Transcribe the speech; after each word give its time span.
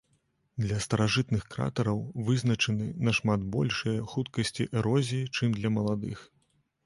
Для 0.61 0.77
старажытных 0.85 1.43
кратараў 1.55 1.99
вызначаны 2.29 2.87
нашмат 3.09 3.45
большыя 3.55 4.07
хуткасці 4.13 4.67
эрозіі, 4.83 5.29
чым 5.35 5.49
для 5.61 5.69
маладых. 5.77 6.25